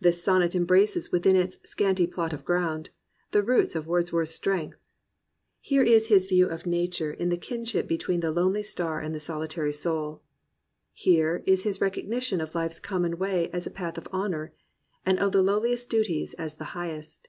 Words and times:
This 0.00 0.20
sonnet 0.20 0.56
embraces 0.56 1.12
within 1.12 1.36
its 1.36 1.58
"scanty 1.62 2.08
plot 2.08 2.32
of 2.32 2.44
ground" 2.44 2.90
the 3.30 3.40
roots 3.40 3.76
of 3.76 3.86
Wordsworth's 3.86 4.34
strength. 4.34 4.80
Here 5.60 5.84
is 5.84 6.08
his 6.08 6.26
view 6.26 6.48
of 6.48 6.66
nature 6.66 7.12
in 7.12 7.28
the 7.28 7.36
kinship 7.36 7.86
between 7.86 8.18
the 8.18 8.32
lonely 8.32 8.64
star 8.64 8.98
and 8.98 9.14
the 9.14 9.20
solitary 9.20 9.70
soul. 9.72 10.22
Here 10.92 11.44
is 11.46 11.62
his 11.62 11.78
recog 11.78 12.08
nition 12.08 12.42
of 12.42 12.56
life's 12.56 12.80
common 12.80 13.16
way 13.16 13.48
as 13.52 13.62
the 13.62 13.70
path 13.70 13.96
of 13.96 14.08
honour, 14.08 14.54
and 15.06 15.20
of 15.20 15.30
the 15.30 15.40
lowliest 15.40 15.88
duties 15.88 16.34
as 16.34 16.56
the 16.56 16.64
highest. 16.74 17.28